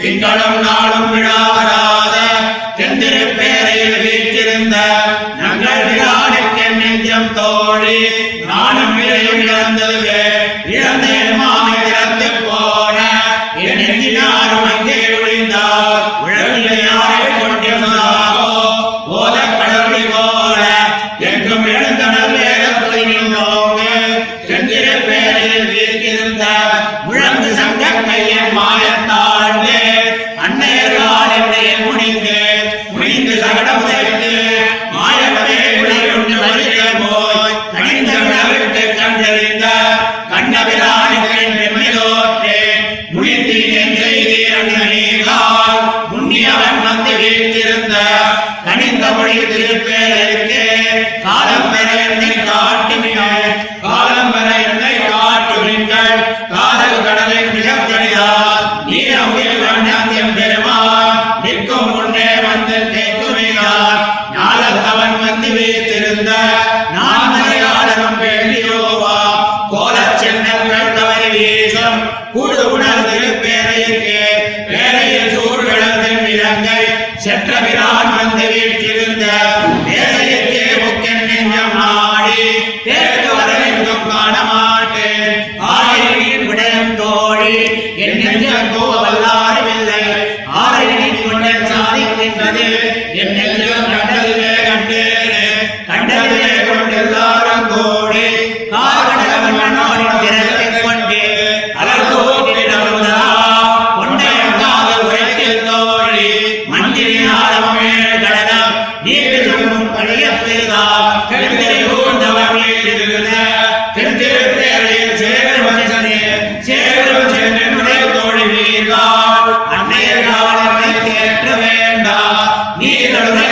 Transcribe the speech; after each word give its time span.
திங்களும் 0.00 0.58
நாளும் 0.64 1.08
விழாவராத 1.12 2.14
எந்திருப்பேரையில் 2.84 3.98
வீற்றிருந்த 4.02 4.76
நங்கள் 5.40 5.82
விழாடுக்கு 5.88 6.66
நெஞ்சம் 6.78 7.30
தோழி 7.34 7.98
நானும் 8.46 8.94
விலையும் 8.96 9.42
இழந்ததுவே 9.44 10.22
இழந்தேன் 10.70 11.32
மாமி 11.38 11.74
இறந்து 11.86 12.28
போன. 12.40 12.96
எனக்கினாரும் 13.64 14.68
அங்கே 14.70 14.98
விழுந்தார் 15.14 16.06
விழவில்லை 16.24 16.78
யாரை 16.80 17.20
கொண்டிருந்தாரோ 17.32 18.48
போத 19.08 19.36
கடவுளை 19.52 20.02
போல 20.08 20.62
எங்கும் 21.28 21.66
எழுந்த 21.72 21.99
மொழி 49.16 49.38
திருப்பேருக்கு 49.38 50.64
காலம் 51.22 51.70
பெற 51.70 51.88
என்னை 52.08 52.32
காட்டுங்கள். 52.44 53.48
காலம் 53.82 54.32
பெற 54.32 54.48
என்னை 54.68 54.94
காட்டுங்கள். 55.08 56.18
காதல் 56.50 57.04
கடலை 57.04 57.40
மிகப்படியார் 57.44 58.66
நீர 58.86 59.18
உயிர் 59.34 59.62
வண்ணாந்தியம் 59.64 60.34
பெறுவார். 60.34 61.42
நிற்கும் 61.42 61.94
முன்னே 61.94 62.30
வந்து 62.34 62.78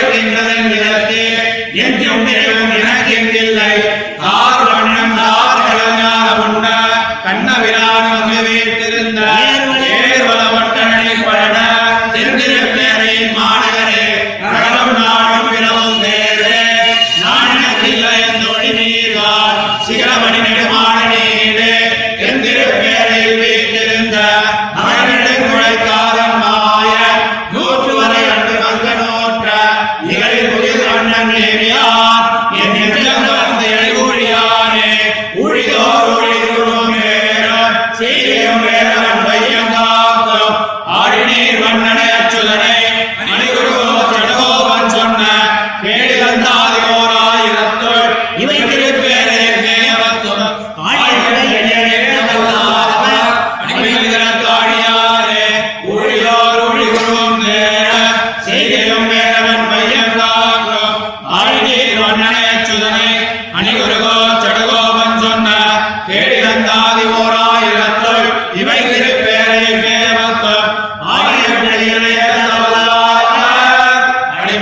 in 0.01 0.33
the 0.33 0.68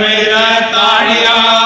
में 0.00 0.24
ताड़िया। 0.72 1.57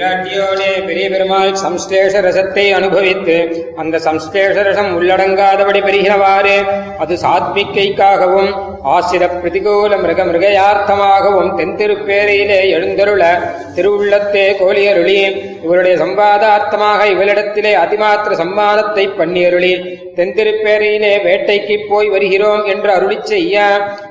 ஈராட்டியோடே 0.00 0.68
பெரிய 0.84 1.06
பெருமாள் 1.08 1.50
சம்ஸ்லேஷ 1.62 2.20
ரசத்தை 2.20 2.64
அனுபவித்து 2.76 3.34
அந்த 3.76 3.96
சம்ஸ்லேஷ 3.98 4.62
ரசம் 4.62 4.90
உள்ளடங்காதபடி 4.94 5.80
பெருகினவாறு 5.80 6.54
அது 7.00 7.14
சாத்விக்கைக்காகவும் 7.24 8.50
ஆசிர 8.90 9.24
பிரதிகூல 9.34 9.94
மிருக 9.96 10.24
மிருகயார்த்தமாகவும் 10.24 11.50
தென்திருப்பேரையிலே 11.58 12.60
எழுந்தருள 12.70 13.24
திருவுள்ளத்தே 13.74 14.46
கோலியருளி 14.60 15.16
இவருடைய 15.64 15.94
சம்பாதார்த்தமாக 15.96 17.00
இவளிடத்திலே 17.06 17.72
அதிமாத்திர 17.76 18.34
சம்மானத்தை 18.34 19.04
பண்ணியருளி 19.18 19.74
தென்திருப்பேரையிலே 20.16 21.12
வேட்டைக்குப் 21.24 21.88
போய் 21.90 22.08
வருகிறோம் 22.08 22.64
என்று 22.66 22.90
அருளி 22.92 23.18
செய்ய 23.24 23.58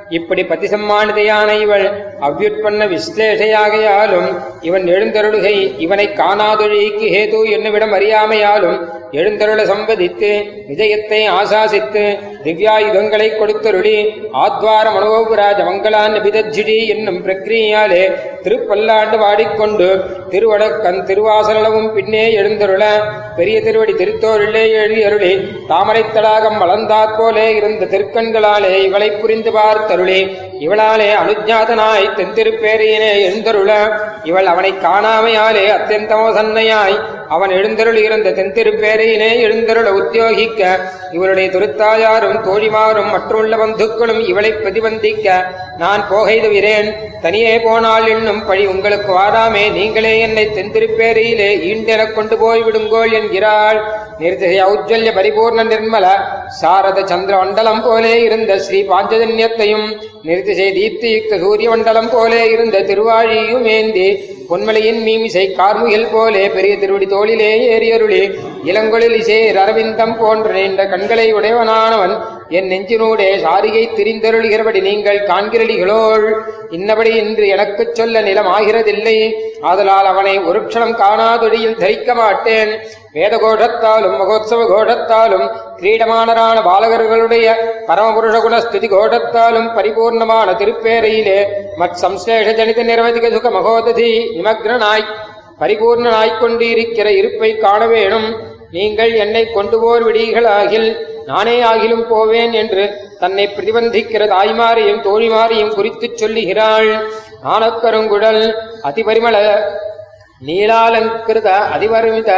இப்படி 0.09 0.43
பதிசம்மானிதையான 0.43 1.49
இவள் 1.59 1.85
அவ்யுட்பண்ண 2.27 2.85
விஸ்லேஷையாகையாலும் 2.89 4.29
இவன் 4.61 4.85
எழுந்தருளுகை 4.87 5.55
இவனை 5.79 6.07
காணாதொழிக்கு 6.13 7.07
ஹேது 7.07 7.39
என்னுவிடம் 7.49 7.91
அறியாமையாலும் 7.91 8.79
எழுந்தருள 9.13 9.61
சம்பதித்து 9.65 10.29
விஜயத்தை 10.67 11.19
ஆசாசித்து 11.31 12.03
திவ்யாயுதங்களை 12.43 13.27
கொடுத்தருளி 13.31 13.95
ஆத்வார 14.37 14.85
மனோபுராஜ 14.89 15.59
மங்களான் 15.63 16.17
விதஜிடி 16.19 16.77
என்னும் 16.87 17.19
பிரக்ரியாலே 17.23 18.03
திருப்பல்லாண்டு 18.43 19.17
வாடிக்கொண்டு 19.17 19.87
திருவடக்கன் 20.29 20.99
திருவாசலவும் 21.05 21.89
பின்னே 21.93 22.25
எழுந்தருள 22.33 22.83
பெரிய 23.37 23.57
திருவடி 23.61 23.93
திருத்தோரிலே 23.93 24.63
எழுதி 24.73 25.01
அருளி 25.03 25.33
தாமரைத் 25.67 26.13
தடாகம் 26.13 26.59
வளர்ந்தாற் 26.59 27.15
போலே 27.17 27.47
இருந்த 27.55 27.85
திருக்கண்களாலே 27.85 28.73
இவளை 28.83 29.11
புரிந்து 29.15 29.51
பார்த்தருளி 29.51 30.21
இவளாலே 30.59 31.09
அனுஜாதனாய் 31.15 32.13
தென்திருப்பேரையினே 32.17 33.13
எழுந்தருள 33.21 33.71
இவள் 34.23 34.45
அவனை 34.45 34.73
காணாமையாலே 34.79 35.65
அத்தியந்தமோ 35.71 36.27
சன்னையாய் 36.33 36.97
அவன் 37.29 37.49
எழுந்தருள் 37.49 37.97
இருந்த 37.97 38.29
தென்திருப்பேரையினே 38.29 39.31
எழுந்தருள 39.45 39.89
உத்தியோகிக்க 40.01 40.61
இவருடைய 41.11 41.49
துருத்தாயாரும் 41.49 42.39
தோழிமாரும் 42.47 43.11
மற்றுள்ள 43.11 43.55
பந்துக்களும் 43.57 44.21
இவளை 44.27 44.51
பிரதிபந்திக்க 44.53 45.27
நான் 45.77 46.03
போகைதுவிரேன் 46.11 46.89
தனியே 47.21 47.59
போனால் 47.59 48.07
என்னும் 48.07 48.45
பழி 48.45 48.65
உங்களுக்கு 48.65 49.11
வாராமே 49.13 49.63
நீங்களே 49.71 50.19
என்னை 50.19 50.45
தென்திருப்பேரையிலே 50.47 51.49
ஈண்டெனக் 51.71 52.13
கொண்டு 52.13 52.37
போய் 52.37 52.63
விடுங்கோள் 52.63 53.11
என்கிறாள். 53.11 53.79
நிர்திசை 54.19 54.57
ஔஜ்வல்ய 54.63 55.11
பரிபூர்ண 55.15 55.61
நிர்மல 55.65 56.05
சாரத 56.59 56.99
சந்திர 57.05 57.33
மண்டலம் 57.37 57.81
போலே 57.83 58.13
இருந்த 58.23 58.51
ஸ்ரீ 58.65 58.79
பாஞ்சஜன்யத்தையும் 58.89 59.85
நிர்திசை 60.23 60.67
தீப்தியுக்த 60.77 61.39
சூரிய 61.39 61.69
மண்டலம் 61.69 62.09
போலே 62.09 62.41
இருந்த 62.51 62.83
திருவாழியும் 62.89 63.67
ஏந்தி 63.75 64.07
பொன்மலையின் 64.49 65.01
மீமிசை 65.03 65.45
கார்முகில் 65.51 66.11
போலே 66.11 66.43
பெரிய 66.49 66.75
திருவடி 66.77 67.07
தோளிலே 67.07 67.51
ஏறியருளி 67.69 68.21
இளங்கொழில் 68.63 69.17
இசேர் 69.19 69.59
அரவிந்தம் 69.59 70.15
போன்ற 70.17 70.53
நீண்ட 70.55 70.83
கண்களை 70.85 71.27
உடையவனானவன் 71.33 72.15
என் 72.49 72.69
நெஞ்சினோடே 72.69 73.27
சாரிகை 73.45 73.83
திரிந்தருளுகிறபடி 73.95 74.81
நீங்கள் 74.81 75.19
காண்கிறடிகளோள் 75.19 76.25
இன்னபடி 76.69 77.15
இன்று 77.15 77.47
எனக்குச் 77.47 77.95
சொல்ல 77.95 78.21
நிலம் 78.21 78.47
ஆகிறதில்லை 78.47 79.33
ஆதலால் 79.61 80.05
அவனை 80.05 80.39
ஒரு 80.39 80.59
க்ஷணம் 80.61 80.95
காணாதொழியில் 80.95 81.77
தரிக்க 81.77 82.13
மாட்டேன். 82.13 82.71
வேத 83.13 83.37
கோஷத்தாலும் 83.37 84.17
மகோத்சவ 84.21 84.65
கோஷத்தாலும் 84.73 85.45
கிரீடமானரான 85.77 86.57
பாலகர்களுடைய 86.69 87.47
பரமபுருஷ 87.87 88.35
குணஸ்துதி 88.45 88.89
கோஷத்தாலும் 88.95 89.69
பரிபூர்ணமான 89.77 90.55
திருப்பேரையிலே 90.61 91.39
மத் 91.79 91.97
சம்சேஷ 92.01 92.53
ஜனித 92.53 92.83
நிரவதிக 92.83 93.31
சுக 93.31 93.49
மகோததி 93.49 94.11
நிமக்னாய் 94.37 95.05
பரிபூர்ணனாய்க் 95.59 96.39
கொண்டிருக்கிற 96.39 97.11
இருப்பை 97.11 97.57
காண 97.57 97.87
வேணும். 97.87 98.57
நீங்கள் 98.71 99.13
என்னை 99.13 99.51
கொண்டு 99.51 99.79
போர் 99.79 100.03
விடீர்களாகில் 100.07 100.89
நானே 101.29 101.55
ஆகிலும் 101.71 102.05
போவேன் 102.11 102.53
என்று 102.61 102.83
தன்னை 103.19 103.45
பிரதிபந்திக்கிற 103.47 104.23
தாய்மாரையும் 104.35 105.03
தோழிமாரையும் 105.07 105.75
குறித்துச் 105.75 106.17
சொல்லுகிறாள். 106.21 106.91
ஆனக்கருங்குழல் 107.53 108.43
அதிபரிமள 108.89 109.35
நீலாலங்கிருத 110.47 111.49
அதிபரிமித 111.75 112.29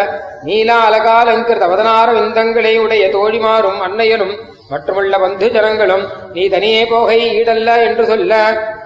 நீலாலகாலங்கிருத 0.46 1.66
அவதனார 1.68 2.08
விந்தங்களை 2.18 2.74
உடைய 2.86 3.04
தோழிமாரும் 3.18 3.80
அன்னையனும் 3.88 4.34
மற்றுமுள்ள 4.72 5.16
பந்து 5.24 5.46
ஜனங்களும் 5.56 6.06
நீ 6.36 6.44
தனியே 6.56 6.84
போகை 6.92 7.18
ஈடல்ல 7.38 7.72
என்று 7.88 8.04
சொல்ல 8.12 8.34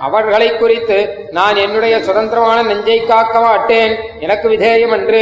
அவர்களை 0.07 0.47
குறித்து 0.55 0.97
நான் 1.37 1.57
என்னுடைய 1.63 1.95
சுதந்திரமான 2.07 2.57
நெஞ்சை 2.69 2.97
காக்க 3.11 3.35
மாட்டேன். 3.39 3.93
எனக்கு 4.25 4.47
விதேயம் 4.49 4.93
என்று 4.97 5.21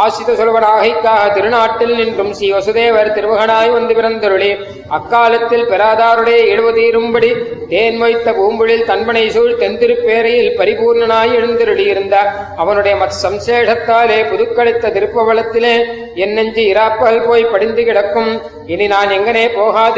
ஆசித 0.00 0.30
சொல்வனாகைக்காக 0.38 1.24
திருநாட்டில் 1.34 1.94
நின்றும் 2.00 2.32
ஸ்ரீ 2.38 2.48
வசுதேவர் 2.52 3.10
திருமகனாய் 3.16 3.72
வந்து 3.76 3.94
பிறந்தருளி. 3.94 4.50
அக்காலத்தில் 4.96 5.66
பெறாதாருடைய 5.72 6.38
எழுவதீரும்படி 6.54 7.30
தேன் 7.72 7.98
வைத்த 7.98 8.32
பூம்புழில் 8.38 8.88
தன்பனை 8.90 9.24
சூழ் 9.36 9.60
தென்திருப்பேரையில் 9.62 10.50
பரிபூர்ணனாய் 10.60 11.34
எழுந்திருளியிருந்த 11.38 12.16
அவனுடைய 12.62 12.94
மத் 13.02 13.20
சம்சேஷத்தாலே 13.24 14.18
புதுக்களித்த 14.32 14.92
திருப்பவளத்திலே 14.96 15.74
என் 16.24 16.34
நெஞ்சு 16.38 16.64
இராப்பகல் 16.74 17.24
போய் 17.28 17.50
படிந்து 17.52 17.84
கிடக்கும். 17.84 18.32
இனி 18.72 18.86
நான் 18.94 19.14
எங்கனே 19.18 19.46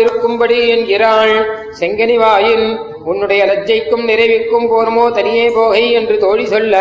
இருக்கும்படி 0.06 0.58
என்கிறாள். 0.74 1.34
செங்கனிவாயின் 1.80 2.66
உன்னுடைய 3.04 3.40
லஜ்ஜைக்கும் 3.46 4.04
நிறைவிக்கும் 4.10 4.68
போருமோ 4.70 5.04
தனியே 5.12 5.46
போகை 5.48 5.82
என்று 5.92 6.14
தோழி 6.18 6.46
சொல்ல 6.46 6.76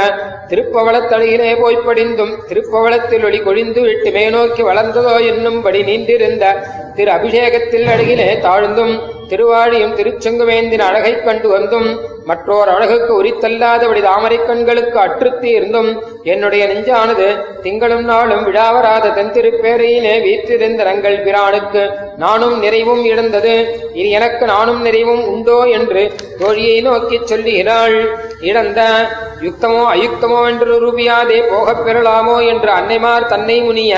திருப்பவளத்தழகிலே 0.49 1.51
போய் 1.59 1.85
படிந்தும் 1.87 2.33
திருப்பவளத்தில் 2.49 3.25
ஒளி 3.25 3.39
கொழிந்து 3.39 3.81
விட்டு 3.81 4.11
மேநோக்கி 4.11 4.63
வளர்ந்ததோ 4.69 5.13
என்னும்படி 5.31 5.81
நீண்டிருந்த 5.83 6.45
திரு 6.95 7.11
அபிஷேகத்தில் 7.11 7.87
அழகிலே 7.87 8.29
தாழ்ந்தும் 8.39 8.95
திருவாழியும் 9.29 9.95
திருச்செங்குவேந்தின் 9.95 10.79
அழகைக் 10.79 11.23
கண்டு 11.23 11.49
வந்தும் 11.49 11.87
மற்றோர் 12.25 12.69
அழகுக்கு 12.69 13.11
உரித்தல்லாதபடி 13.13 14.01
தாமரைக் 14.01 14.45
கண்களுக்கு 14.45 14.99
அற்றுத்தி 14.99 15.49
இருந்தும் 15.49 15.89
என்னுடைய 16.23 16.67
நெஞ்சானது 16.67 17.27
திங்களும் 17.61 18.01
நாளும் 18.01 18.45
விழாவராத 18.45 19.11
தென்திருப்பேரையிலே 19.17 20.21
வீற்றிருந்த 20.21 20.83
நங்கள் 20.83 21.17
பிரானுக்கு 21.23 21.83
நானும் 22.17 22.59
நிறைவும் 22.59 23.03
இழந்தது 23.05 23.55
இது 23.93 24.09
எனக்கு 24.09 24.45
நானும் 24.45 24.81
நிறைவும் 24.81 25.27
உண்டோ 25.27 25.65
என்று 25.71 26.03
தோழியை 26.39 26.81
நோக்கிச் 26.81 27.27
சொல்லுகிறாள். 27.27 27.97
இழந்த 28.41 28.81
யுக்தமோ 29.41 29.83
அயுக்தமோ 29.93 30.47
என்று 30.47 30.73
ரூபியாதே 30.81 31.49
போகப் 31.49 31.83
பெறலாமோ 31.85 32.47
என்று 32.47 32.71
அன்னைமார் 32.71 33.27
தன்னை 33.27 33.61
முனிய 33.61 33.93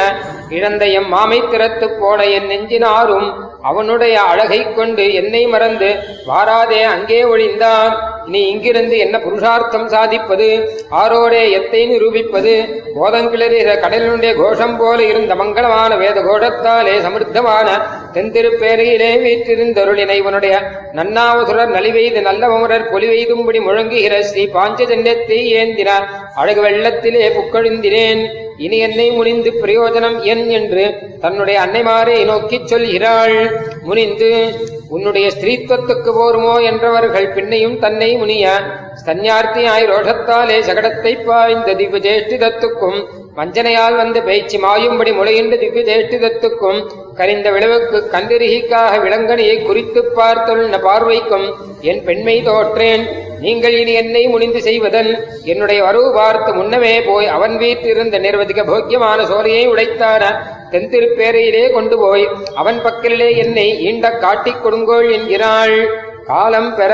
இழந்த 0.49 0.85
எம் 0.85 1.09
மாமை 1.09 1.39
திறத்துப் 1.45 1.97
போன 1.99 2.25
என் 2.27 2.45
நெஞ்சினாரும் 2.45 3.27
அவனுடைய 3.61 4.21
அழகைக் 4.23 4.75
கொண்டு 4.75 5.13
என்னை 5.13 5.47
மறந்து 5.47 5.89
வாராதே 6.27 6.81
அங்கே 6.85 7.25
ஒழிந்தான் 7.25 7.93
நீ 8.27 8.39
இங்கிருந்து 8.47 8.97
என்ன 8.97 9.19
புருஷார்த்தம் 9.19 9.89
சாதிப்பது? 9.89 10.47
ஆரோடே 10.91 11.51
எத்தை 11.51 11.85
நிரூபிப்பது? 11.85 12.53
போதங்கிளறிற 12.95 13.69
கடலினுடைய 13.75 14.33
கோஷம் 14.35 14.77
போல 14.77 15.03
இருந்த 15.03 15.35
மங்களமான 15.35 15.95
வேத 15.95 16.21
கோஷத்தாலே 16.21 16.95
சமிருத்தமான 17.01 17.67
தென்திருப்பேரையிலே 18.13 19.11
வீற்றிருந்தருளினை 19.17 20.15
இவனுடைய 20.15 20.55
நன்னாவசுரர் 20.93 21.69
நலிவெய்து 21.69 22.21
நல்லவமுரர் 22.21 22.89
பொலிவெய்தும்படி 22.91 23.59
முழங்குகிற 23.59 24.21
ஸ்ரீ 24.21 24.45
பாஞ்சஜன்யத்தை 24.53 25.39
ஏந்தினார் 25.53 26.07
அழகு 26.35 26.61
வெள்ளத்திலே 26.61 27.29
புக்கழிந்தினேன் 27.29 28.23
இனி 28.57 28.77
என்னை 28.77 29.11
முனிந்து 29.11 29.51
பிரயோஜனம் 29.61 30.21
என் 30.21 30.49
என்று 30.49 30.93
தன்னுடைய 31.21 31.59
அன்னைமாரை 31.59 32.25
நோக்கிச் 32.25 32.73
சொல்கிறாள். 32.73 33.51
முனிந்து 33.87 34.55
உன்னுடைய 34.89 35.27
ஸ்திரீத்துவத்துக்கு 35.27 36.11
போருமோ? 36.13 36.61
என்றவர்கள் 36.61 37.33
பின்னையும் 37.33 37.79
தன்னை 37.79 38.15
முனிய 38.15 38.59
சந்நியார்த்தியாய் 39.05 39.85
ரோஷத்தாலே 39.85 40.61
சகடத்தை 40.61 41.25
பாய்ந்த 41.25 41.73
திவ்ய 41.73 41.97
ஜேஷ்டிதத்துக்கும் 41.97 43.05
வஞ்சனையால் 43.35 43.95
வந்து 43.95 44.23
பேச்சு 44.23 44.59
மாயும்படி 44.59 45.11
முளையின்ற 45.11 45.59
திவ்ய 45.59 45.83
ஜேஷ்டிதத்துக்கும் 45.83 46.89
கரிந்த 47.15 47.51
விளைவுக்கு 47.51 48.09
கந்திரிகிக்காக 48.11 48.99
விலங்கனியை 48.99 49.65
குறித்துப் 49.65 50.15
பார்த்துள்ள 50.15 50.77
பார்வைக்கும் 50.77 51.53
என் 51.81 52.03
பெண்மை 52.03 52.41
தோற்றேன். 52.41 53.25
நீங்கள் 53.39 53.77
இனி 53.77 53.93
என்னை 53.93 54.27
முனிந்து 54.27 54.57
செய்வதன் 54.57 55.23
என்னுடைய 55.43 55.83
வரவு 55.83 56.13
பார்த்து 56.13 56.53
முன்னமே 56.53 57.01
போய் 57.01 57.27
அவன் 57.27 57.57
வீட்டிலிருந்த 57.57 58.19
நிர்வதிக 58.19 58.65
போக்கியமான 58.67 59.25
சோலையை 59.25 59.67
உடைத்தான 59.67 60.23
தென்திருப்பேரையிலே 60.71 61.71
கொண்டு 61.71 61.97
போய் 61.97 62.27
அவன் 62.55 62.79
பக்கலிலே 62.83 63.37
என்னை 63.37 63.67
ஈண்ட 63.85 64.17
காட்டிக் 64.17 64.65
கொடுங்கோள் 64.65 65.11
என்கிறாள். 65.11 65.77
காலம் 66.25 66.75
பெற. 66.75 66.93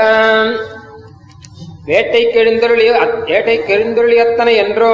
வேட்டைக்கு 1.86 3.66
எழுந்தருளி 3.66 4.18
அத்தனை 4.18 4.56
என்றோ 4.56 4.92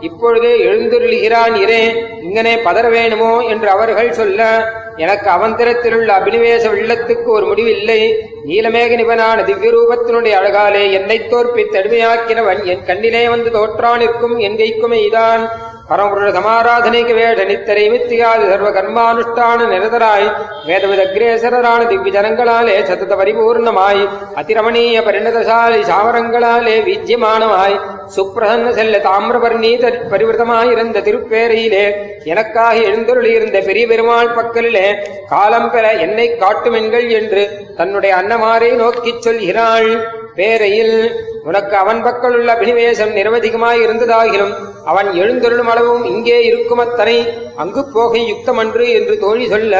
இப்பொழுது 0.00 0.48
எழுந்துருளுகிறான் 0.56 1.54
இரே 1.60 1.82
இங்கனே 2.22 2.54
பதற 2.64 2.90
வேணுமோ 2.90 3.40
என்று 3.40 3.68
அவர்கள் 3.68 4.12
சொல்ல 4.12 4.72
எனக்கு 4.96 5.30
அவந்தரத்திலுள்ள 5.30 6.08
அபினிவேச 6.18 6.64
வெள்ளத்துக்கு 6.70 7.24
ஒரு 7.24 7.46
முடிவில்லை. 7.46 8.18
நீலமேக 8.46 8.96
நிபனான 9.00 9.44
திவ்ய 9.44 9.70
ரூபத்தினுடைய 9.72 10.34
அழகாலே 10.40 10.92
என்னை 10.92 11.28
தோற்பி 11.28 11.62
தடுமையாக்கினவன் 11.62 12.64
என் 12.64 12.84
கண்ணிலே 12.84 13.28
வந்து 13.28 13.50
தோற்றானிற்கும் 13.50 14.38
என் 14.38 14.56
கைக்குமே 14.56 15.00
இதான். 15.08 15.48
பரமபுருஷ 15.90 16.30
சமாராதனைக்கு 16.36 17.14
வேஷ 17.18 17.44
நித்தரை 17.44 17.90
வித்தியாதி 17.90 18.44
சர்வ 18.48 18.70
கர்மானுஷ்டான 18.70 19.60
நிரதராய் 19.72 20.26
வேதவிதக்ரேசரான 20.66 21.86
திவ்ய 21.86 22.20
ஜனங்களாலே 22.20 22.74
பரிபூர்ணமாய். 23.20 24.02
அதிரமணீய 24.34 24.98
பரிணதசாலி 25.06 25.80
சாமரங்களாலே 25.90 26.76
வீஜ்யமானமாய். 26.88 27.78
சுப்பிரசன்ன 28.16 28.70
செல்ல 28.70 28.98
தாமிரபர்ணி 28.98 29.72
பரிவிரதமாயிருந்த 30.12 31.02
திருப்பேரையிலே 31.08 31.84
எனக்காக 32.24 32.76
எழுந்தருளியிருந்த 32.78 33.64
பெரிய 33.64 33.86
பெருமாள் 33.86 34.34
பக்கலிலே 34.34 34.86
காலம் 35.28 35.70
பெற 35.70 35.92
என்னை 35.92 36.30
காட்டுமென்கள் 36.30 37.10
என்று 37.10 37.48
தன்னுடைய 37.76 38.14
அன்னமாரை 38.16 38.72
நோக்கிச் 38.74 39.28
சொல்கிறாள். 39.28 39.90
பேரையில் 40.34 41.14
உனக்கு 41.48 41.74
அவன் 41.76 42.00
பக்கலுள்ள 42.02 42.48
அபினிவேசம் 42.54 43.12
நிரவதிகமாய் 43.12 43.82
இருந்ததாகிலும் 43.84 44.54
அவன் 44.84 45.08
எழுந்தொருளும் 45.14 45.70
அளவும் 45.70 46.04
இங்கே 46.04 46.38
இருக்கும் 46.44 46.82
அத்தனை 46.84 47.16
அங்கு 47.56 47.82
போகை 47.86 48.22
யுக்தமன்று 48.28 48.84
என்று 48.92 49.14
தோழி 49.18 49.46
சொல்ல 49.46 49.76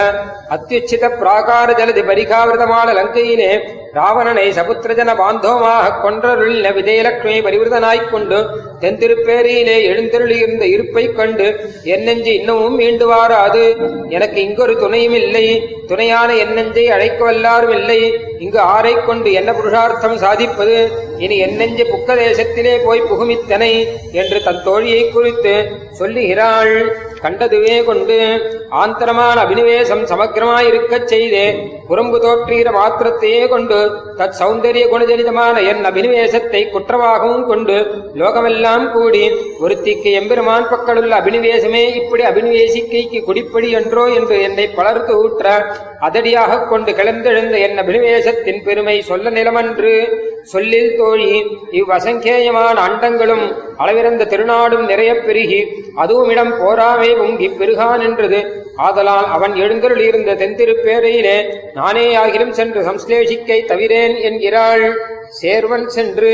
அத்தியுச்சித 0.50 1.10
பிராகார 1.16 1.68
ஜலதி 1.72 2.02
பரிகாவிரதமான 2.02 2.88
லங்கையிலே 2.92 3.50
ராவணனை 3.94 4.46
சபுத்திரஜன 4.52 5.12
பாந்தோமாக 5.16 5.94
கொன்றருள் 6.00 6.56
விஜயலட்சுமி 6.78 7.36
பரிவிரதனாய்க் 7.40 8.10
கொண்டு 8.10 8.38
தென்திருப்பேரியிலே 8.80 9.76
எழுந்தருளியிருந்த 9.84 10.62
இருப்பைக் 10.62 11.16
கண்டு 11.16 11.60
என் 11.84 12.02
நெஞ்சு 12.02 12.34
இன்னமும் 12.34 12.74
மீண்டு 12.74 13.12
வாராது. 13.12 13.90
எனக்கு 14.08 14.42
இங்கொரு 14.42 14.78
துணையும் 14.78 15.14
இல்லை. 15.14 15.68
துணையான 15.86 16.36
என் 16.36 16.52
நெஞ்சை 16.52 16.90
அழைக்க 16.90 17.32
வல்லாரும் 17.32 17.70
இல்லை. 17.70 18.14
இங்கு 18.38 18.58
ஆரைக் 18.58 19.04
கொண்டு 19.04 19.32
என்ன 19.32 19.52
புருஷார்த்தம் 19.52 20.18
சாதிப்பது? 20.18 20.88
இனி 21.18 21.38
என் 21.38 21.56
நெஞ்சு 21.56 21.84
புக்க 21.84 22.10
தேசத்திலே 22.10 22.84
போய் 22.84 23.00
புகுமித்தனை 23.00 23.86
என்று 24.12 24.42
தன் 24.42 24.62
தோழியை 24.64 25.12
குறித்து 25.12 25.70
சொல்லுகிறாள். 25.90 26.96
கண்டதுவே 27.22 27.84
கொண்டு 27.84 28.40
ஆந்தரமான 28.70 29.42
அபினிவேசம் 29.42 30.04
சமக்கிரமாயிருக்கச் 30.04 31.04
செய்தே. 31.04 31.54
புறம்பு 31.88 32.18
தோற்றுகிற 32.18 32.70
மாத்திரத்தையே 32.70 33.48
கொண்டு 33.48 33.90
தத் 34.18 34.32
சௌந்தரிய 34.38 34.86
குணஜனிதமான 34.86 35.66
என் 35.68 35.84
அபினிவேசத்தை 35.84 36.70
குற்றமாகவும் 36.70 37.44
கொண்டு 37.44 37.86
லோகமெல்லாம் 38.14 38.66
கூடி 38.76 39.30
ஒருத்திக்கு 39.60 40.02
எம்பெருமான் 40.02 40.68
பக்கலுள்ள 40.68 41.14
அபினிவேசமே 41.20 41.94
இப்படி 41.94 42.22
அபினிவேசிக்கைக்கு 42.22 43.24
குடிப்படி 43.24 43.70
என்றோ 43.70 44.04
என்று 44.04 44.42
என்னை 44.42 44.66
பலருக்கு 44.66 45.28
ஊற்ற 45.28 45.74
அதடியாகக் 46.00 46.68
கொண்டு 46.68 46.92
கிளர்ந்தெழுந்த 46.92 47.58
என் 47.58 47.78
அபினிவேசத்தின் 47.78 48.62
பெருமை 48.64 49.00
சொல்ல 49.00 49.30
நிலமன்று. 49.30 50.08
சொல்லில் 50.42 50.96
தோழி 50.96 51.42
இவ்வசங்கேயமான 51.72 52.78
அண்டங்களும் 52.88 53.54
அளவிறந்த 53.78 54.24
திருநாடும் 54.24 54.86
நிறையப் 54.86 55.26
பெருகி 55.26 55.66
அதுவும் 55.94 56.28
இடம் 56.28 56.52
போராமே 56.52 57.16
உங்கி 57.16 57.48
பெருகான் 57.48 58.02
என்றது. 58.02 58.66
ஆதலால் 58.76 59.26
அவன் 59.26 59.54
எழுந்தருள் 59.54 60.00
இருந்த 60.00 60.34
தென்திருப்பேரையிலே 60.34 61.54
நானே 61.74 62.16
ஆகிலும் 62.16 62.50
சென்று 62.50 62.80
சம்ஸ்லேஷிக்கை 62.80 63.64
தவிரேன் 63.64 64.20
என்கிறாள். 64.20 65.16
சேர்வன் 65.34 65.86
சென்று 65.88 66.32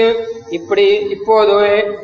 இப்படி 0.51 0.87
இப்போது 1.15 1.57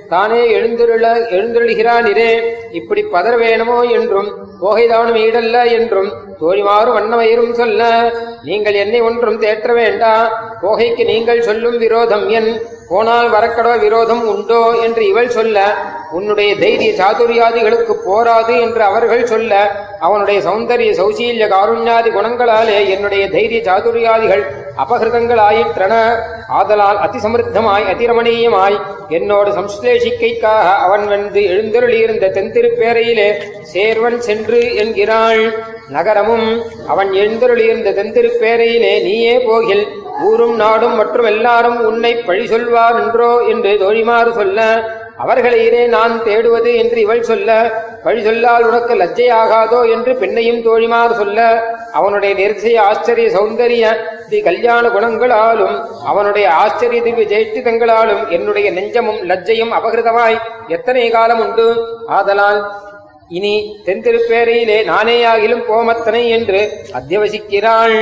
தானே 0.09 0.41
எழுந்துருள 0.57 1.07
எழுந்தருளுகிறானிரே 1.31 2.31
இப்படி 2.73 3.03
பதற 3.13 3.35
வேணுமோ 3.39 3.79
என்றும் 3.91 4.31
போகைதானும் 4.61 5.21
ஈடல்ல 5.21 5.59
என்றும் 5.77 6.11
தோழிமாறு 6.41 6.91
வண்ணமயிரும் 6.93 7.55
சொல்ல 7.55 7.83
நீங்கள் 8.43 8.75
என்னை 8.75 9.01
ஒன்றும் 9.01 9.41
தேற்ற 9.41 9.73
வேண்டா 9.75 10.13
போகைக்கு 10.63 11.05
நீங்கள் 11.07 11.43
சொல்லும் 11.43 11.79
விரோதம் 11.79 12.27
என் 12.31 12.51
போனால் 12.89 13.29
வரக்கடோ 13.29 13.73
விரோதம் 13.83 14.23
உண்டோ? 14.31 14.61
என்று 14.85 15.03
இவள் 15.07 15.29
சொல்ல 15.31 15.59
உன்னுடைய 16.13 16.51
தைரிய 16.59 16.93
சாதுரியாதிகளுக்கு 16.93 17.95
போராது 18.07 18.55
என்று 18.61 18.83
அவர்கள் 18.83 19.23
சொல்ல 19.25 19.53
அவனுடைய 20.01 20.39
சௌந்தரிய 20.41 20.93
சௌசீல்ய 20.99 21.47
காருண்யாதி 21.49 22.11
குணங்களாலே 22.11 22.79
என்னுடைய 22.95 23.25
தைரிய 23.29 23.61
சாதுரியாதிகள் 23.65 24.43
அபகிருதங்களாயிற்றன 24.83 25.95
ஆதலால் 26.59 26.99
அதிசமிருத்தமாய் 26.99 27.87
அதிரமணீயமாய் 27.93 28.77
என்னோடு 29.09 29.51
சம்ஸ்லேஷிக்கைக்காக 29.51 30.67
அவன் 30.87 31.05
வந்து 31.07 31.41
எழுந்தருளியிருந்த 31.55 32.31
தென்திருப்பேரையிலே 32.37 33.29
சேர்வன் 33.73 34.19
சென்று 34.29 34.61
என்கிறாள். 34.75 35.43
நகரமும் 35.89 36.49
அவன் 36.87 37.11
எழுந்தருளியிருந்த 37.13 37.93
தென்திருப்பேரையிலே 37.99 38.95
நீயே 39.03 39.37
போகில். 39.49 39.85
ஊரும் 40.23 40.57
நாடும் 40.57 40.97
மற்றும் 40.97 41.25
எல்லாரும் 41.25 41.79
உன்னை 41.85 42.15
பழி 42.29 42.47
சொல்வார் 42.47 42.99
என்றோ 43.03 43.31
என்று 43.53 43.71
தோழிமாறு 43.83 44.33
சொல்ல 44.33 44.61
அவர்களையிலே 45.19 45.87
நான் 45.87 46.15
தேடுவது 46.25 46.71
என்று 46.83 46.99
இவள் 47.01 47.23
சொல்ல 47.23 47.51
வழி 48.05 48.23
சொல்லால் 48.23 48.67
உனக்கு 48.69 48.95
லஜ்ஜையாகாதோ 48.95 49.81
என்று 49.95 50.13
பெண்ணையும் 50.13 50.63
தோழிமாறு 50.65 51.15
சொல்ல 51.15 51.41
அவனுடைய 51.93 52.35
நெரிசைய 52.35 52.79
ஆச்சரிய 52.81 53.29
சௌந்தரிய 53.37 53.85
தி 54.29 54.41
கல்யாண 54.41 54.89
குணங்களாலும் 54.89 55.77
அவனுடைய 56.05 56.47
ஆச்சரிய 56.51 57.03
திவ்ய 57.03 57.27
ஜெயிஷ்டிதங்களாலும் 57.33 58.29
என்னுடைய 58.29 58.71
நெஞ்சமும் 58.71 59.21
லஜ்ஜையும் 59.23 59.75
அபகிருதமாய் 59.79 60.39
எத்தனை 60.69 61.11
காலம் 61.11 61.41
உண்டு? 61.41 61.67
ஆதலால் 62.07 62.61
இனி 63.29 63.55
தென்திருப்பேரையிலே 63.87 64.79
நானேயாகிலும் 64.85 65.67
போமத்தனை 65.69 66.29
என்று 66.29 66.61
அத்தியவசிக்கிறாள். 66.93 67.97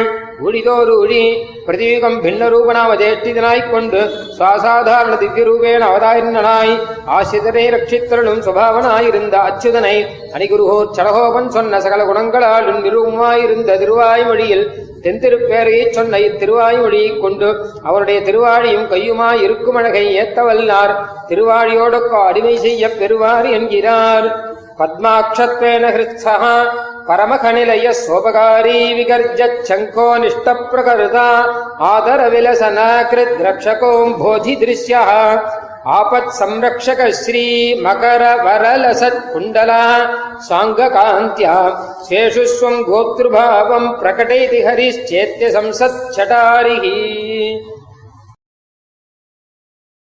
ஊழிதோறு 0.45 0.93
ஊழி 0.97 1.23
பிரதீகம் 1.67 2.19
பின்ன 2.25 2.43
ரூபனாம 2.49 3.71
கொண்டு 3.71 4.01
சுவாசாதாரண 4.39 5.19
திவ்ய 5.19 5.45
ரூபேண 5.45 5.83
அவதாரிணனாய் 5.89 6.75
ஆசிரியரை 7.07 7.65
ரட்சித்தருளும் 7.71 8.43
சுபாவனாயிருந்த 8.47 9.37
அச்சுதனை 9.49 10.07
அணிகுருகோர் 10.33 10.95
சடகோபன் 10.97 11.49
சொன்ன 11.49 11.81
சகல 11.81 12.05
குணங்களாலும் 12.05 12.81
நிரூபமாயிருந்த 12.85 13.79
திருவாய்மொழியில் 13.79 14.67
தென்திருப்பேரையை 15.03 15.91
சொன்ன 15.91 16.19
இத்திருவாய்மொழியைக் 16.19 17.21
கொண்டு 17.21 17.49
அவருடைய 17.83 18.21
திருவாழியும் 18.21 18.89
கையுமாய் 18.91 19.43
இருக்கும் 19.43 19.75
அழகை 19.75 20.19
ஏத்தவல்லார். 20.21 20.95
திருவாழியோடொக்க 21.29 22.25
அடிமை 22.27 22.57
செய்ய 22.57 22.91
பெறுவார் 22.91 23.47
என்கிறார். 23.47 24.57
ಪರಮಖನಿಲಯ 27.09 27.89
ಸ್ವೋಪಕಾರಿ 27.99 28.79
ವಿಗರ್ಜ 28.95 29.43
ಶಂಕೋನಿಷ್ಟ 29.69 30.49
ಪ್ರಕೃತ 30.71 31.19
ಆದರ 31.89 32.23
ವಿಲಸನ 32.29 32.81
ಕೃದ್ರಕ್ಷಕೋಂಬೋಧಿ 33.11 34.55
ದೃಶ್ಯ 34.61 34.95
ಆಪತ್ 35.91 36.33
ಸಂರಕ್ಷಕ 36.33 37.01
ಶ್ರೀ 37.19 37.45
ಮಕರ 37.83 38.23
ವರಲಸತ್ 38.39 39.23
ಕುಂಡಲ 39.33 39.73
ಸಾಂಗಕಾಂತ್ಯ 40.49 41.47
ಸ್ವೇಷು 42.03 42.45
ಸ್ವಂ 42.51 42.77
ಗೋತೃಭಾವಂ 42.89 43.85
ಪ್ರಕಟೈತಿ 44.01 44.61
ಹರಿಶ್ಚೇತ್ಯ 44.61 45.49
ಸಂಸತ್ 45.51 46.03
ಚಟಾರಿಹಿ 46.15 46.97